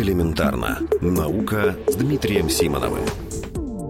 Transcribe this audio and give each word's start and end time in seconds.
Элементарно. 0.00 0.78
Наука 1.02 1.76
с 1.86 1.94
Дмитрием 1.94 2.48
Симоновым. 2.48 3.04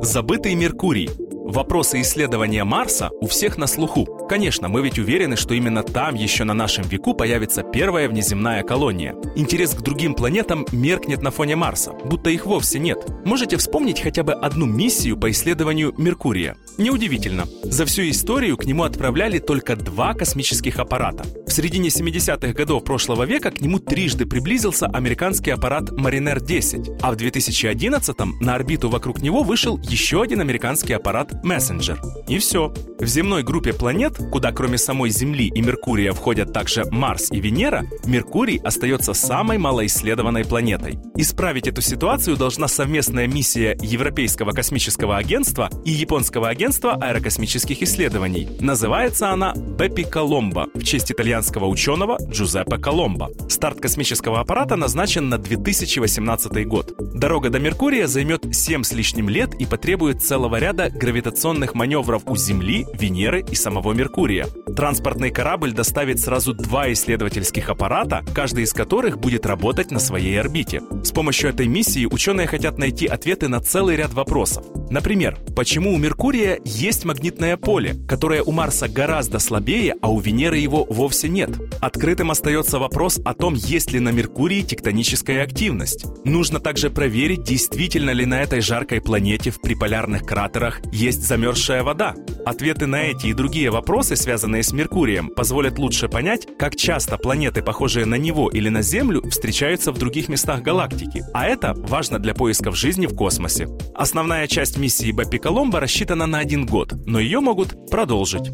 Забытый 0.00 0.54
Меркурий. 0.54 1.10
Вопросы 1.44 2.00
исследования 2.00 2.64
Марса 2.64 3.10
у 3.20 3.26
всех 3.26 3.58
на 3.58 3.66
слуху. 3.66 4.06
Конечно, 4.26 4.68
мы 4.68 4.80
ведь 4.80 4.98
уверены, 4.98 5.36
что 5.36 5.52
именно 5.52 5.82
там 5.82 6.14
еще 6.14 6.44
на 6.44 6.54
нашем 6.54 6.84
веку 6.84 7.12
появится 7.12 7.62
первая 7.62 8.08
внеземная 8.08 8.62
колония. 8.62 9.16
Интерес 9.36 9.74
к 9.74 9.82
другим 9.82 10.14
планетам 10.14 10.64
меркнет 10.72 11.20
на 11.20 11.30
фоне 11.30 11.56
Марса, 11.56 11.92
будто 11.92 12.30
их 12.30 12.46
вовсе 12.46 12.78
нет. 12.78 13.06
Можете 13.26 13.58
вспомнить 13.58 14.00
хотя 14.00 14.22
бы 14.22 14.32
одну 14.32 14.64
миссию 14.64 15.18
по 15.18 15.30
исследованию 15.30 15.94
Меркурия? 15.98 16.56
Неудивительно. 16.78 17.48
За 17.64 17.84
всю 17.86 18.08
историю 18.08 18.56
к 18.56 18.64
нему 18.64 18.84
отправляли 18.84 19.40
только 19.40 19.74
два 19.74 20.14
космических 20.14 20.78
аппарата. 20.78 21.24
В 21.44 21.52
середине 21.52 21.88
70-х 21.88 22.52
годов 22.52 22.84
прошлого 22.84 23.24
века 23.24 23.50
к 23.50 23.60
нему 23.60 23.80
трижды 23.80 24.26
приблизился 24.26 24.86
американский 24.86 25.50
аппарат 25.50 25.90
Mariner-10, 25.90 27.00
а 27.02 27.10
в 27.10 27.16
2011-м 27.16 28.38
на 28.40 28.54
орбиту 28.54 28.88
вокруг 28.88 29.20
него 29.22 29.42
вышел 29.42 29.76
еще 29.78 30.22
один 30.22 30.40
американский 30.40 30.92
аппарат 30.92 31.32
Messenger. 31.44 31.98
И 32.28 32.38
все. 32.38 32.72
В 33.00 33.06
земной 33.06 33.42
группе 33.42 33.72
планет, 33.72 34.16
куда 34.30 34.52
кроме 34.52 34.78
самой 34.78 35.10
Земли 35.10 35.50
и 35.52 35.60
Меркурия 35.60 36.12
входят 36.12 36.52
также 36.52 36.84
Марс 36.92 37.32
и 37.32 37.40
Венера, 37.40 37.86
Меркурий 38.04 38.58
остается 38.58 39.14
самой 39.14 39.58
малоисследованной 39.58 40.44
планетой. 40.44 41.00
Исправить 41.16 41.66
эту 41.66 41.80
ситуацию 41.80 42.36
должна 42.36 42.68
совместная 42.68 43.26
миссия 43.26 43.76
Европейского 43.82 44.52
космического 44.52 45.16
агентства 45.16 45.70
и 45.84 45.90
Японского 45.90 46.48
агентства 46.48 46.67
аэрокосмических 46.68 47.82
исследований. 47.82 48.48
Называется 48.60 49.30
она 49.30 49.54
Беппи 49.54 50.04
Коломбо 50.04 50.68
в 50.74 50.84
честь 50.84 51.10
итальянского 51.10 51.66
ученого 51.66 52.18
Джузеппе 52.30 52.78
Коломбо. 52.78 53.30
Старт 53.48 53.80
космического 53.80 54.40
аппарата 54.40 54.76
назначен 54.76 55.28
на 55.28 55.38
2018 55.38 56.66
год. 56.66 56.94
Дорога 57.14 57.50
до 57.50 57.58
Меркурия 57.58 58.06
займет 58.06 58.54
7 58.54 58.82
с 58.82 58.92
лишним 58.92 59.28
лет 59.28 59.54
и 59.54 59.66
потребует 59.66 60.22
целого 60.22 60.56
ряда 60.56 60.90
гравитационных 60.90 61.74
маневров 61.74 62.22
у 62.26 62.36
Земли, 62.36 62.86
Венеры 62.92 63.44
и 63.50 63.54
самого 63.54 63.92
Меркурия. 63.92 64.46
Транспортный 64.76 65.30
корабль 65.30 65.72
доставит 65.72 66.20
сразу 66.20 66.52
два 66.52 66.92
исследовательских 66.92 67.70
аппарата, 67.70 68.24
каждый 68.34 68.64
из 68.64 68.72
которых 68.72 69.18
будет 69.18 69.46
работать 69.46 69.90
на 69.90 69.98
своей 69.98 70.38
орбите. 70.38 70.82
С 71.02 71.10
помощью 71.10 71.50
этой 71.50 71.66
миссии 71.66 72.06
ученые 72.06 72.46
хотят 72.46 72.78
найти 72.78 73.06
ответы 73.06 73.48
на 73.48 73.60
целый 73.60 73.96
ряд 73.96 74.12
вопросов. 74.12 74.64
Например, 74.90 75.36
почему 75.54 75.92
у 75.92 75.98
Меркурия 75.98 76.60
есть 76.64 77.04
магнитное 77.04 77.56
поле, 77.56 77.94
которое 78.08 78.42
у 78.42 78.52
Марса 78.52 78.88
гораздо 78.88 79.38
слабее, 79.38 79.94
а 80.00 80.10
у 80.10 80.18
Венеры 80.18 80.56
его 80.58 80.84
вовсе 80.84 81.28
нет? 81.28 81.50
Открытым 81.80 82.30
остается 82.30 82.78
вопрос 82.78 83.20
о 83.24 83.34
том, 83.34 83.54
есть 83.54 83.92
ли 83.92 84.00
на 84.00 84.10
Меркурии 84.10 84.62
тектоническая 84.62 85.42
активность. 85.42 86.06
Нужно 86.24 86.58
также 86.58 86.90
проверить, 86.90 87.42
действительно 87.42 88.10
ли 88.10 88.24
на 88.24 88.40
этой 88.40 88.60
жаркой 88.60 89.00
планете 89.00 89.50
в 89.50 89.60
приполярных 89.60 90.24
кратерах 90.24 90.80
есть 90.90 91.22
замерзшая 91.22 91.82
вода. 91.82 92.14
Ответы 92.46 92.86
на 92.86 93.02
эти 93.02 93.26
и 93.26 93.34
другие 93.34 93.70
вопросы, 93.70 94.16
связанные 94.16 94.62
с 94.62 94.72
Меркурием, 94.72 95.28
позволят 95.28 95.78
лучше 95.78 96.08
понять, 96.08 96.46
как 96.58 96.76
часто 96.76 97.18
планеты, 97.18 97.62
похожие 97.62 98.06
на 98.06 98.14
него 98.14 98.48
или 98.48 98.70
на 98.70 98.80
Землю, 98.80 99.22
встречаются 99.28 99.92
в 99.92 99.98
других 99.98 100.28
местах 100.28 100.62
галактики. 100.62 101.24
А 101.34 101.46
это 101.46 101.74
важно 101.76 102.18
для 102.18 102.32
поисков 102.32 102.76
жизни 102.76 103.06
в 103.06 103.14
космосе. 103.14 103.68
Основная 103.94 104.46
часть 104.46 104.77
миссии 104.78 105.12
Бэппи 105.12 105.38
Коломбо 105.38 105.80
рассчитана 105.80 106.26
на 106.26 106.38
один 106.38 106.66
год, 106.66 106.94
но 107.06 107.18
ее 107.20 107.40
могут 107.40 107.90
продолжить. 107.90 108.50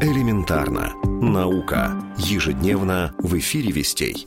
Элементарно. 0.00 0.92
Наука. 1.04 1.94
Ежедневно 2.18 3.14
в 3.18 3.38
эфире 3.38 3.70
«Вестей». 3.70 4.26